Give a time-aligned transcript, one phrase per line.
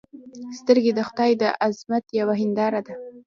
[0.59, 2.95] سترګې د خدای د عظمت یوه هنداره ده